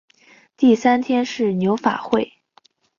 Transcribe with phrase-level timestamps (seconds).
[0.57, 2.33] 第三天是牛法会。